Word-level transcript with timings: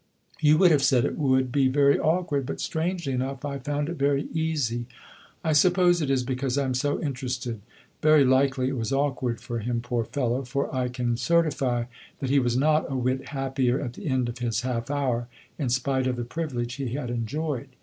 You 0.39 0.57
would 0.57 0.71
have 0.71 0.81
said 0.81 1.05
it 1.05 1.15
would 1.19 1.51
be 1.51 1.67
very 1.67 1.99
awkward; 1.99 2.47
but, 2.47 2.59
strangely 2.59 3.13
enough, 3.13 3.45
I 3.45 3.59
found 3.59 3.87
it 3.87 3.97
very 3.97 4.23
easy. 4.33 4.87
I 5.43 5.53
suppose 5.53 6.01
it 6.01 6.09
is 6.09 6.23
because 6.23 6.57
I 6.57 6.65
am 6.65 6.73
so 6.73 6.99
interested. 6.99 7.61
Very 8.01 8.25
likely 8.25 8.67
it 8.69 8.75
was 8.75 8.91
awkward 8.91 9.39
for 9.39 9.59
him, 9.59 9.79
poor 9.79 10.03
fellow, 10.05 10.43
for 10.43 10.73
I 10.75 10.87
can 10.89 11.17
certify 11.17 11.83
that 12.17 12.31
he 12.31 12.39
was 12.39 12.57
not 12.57 12.91
a 12.91 12.95
whit 12.95 13.27
happier 13.27 13.79
at 13.79 13.93
the 13.93 14.07
end 14.07 14.27
of 14.27 14.39
his 14.39 14.61
half 14.61 14.89
hour, 14.89 15.27
in 15.59 15.69
spite 15.69 16.07
of 16.07 16.15
the 16.15 16.25
privilege 16.25 16.73
he 16.73 16.95
had 16.95 17.11
enjoyed. 17.11 17.67